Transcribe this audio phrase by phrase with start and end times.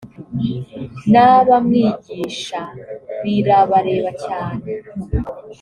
[1.11, 2.61] n’abamwigisha
[3.21, 4.65] birabareba cyane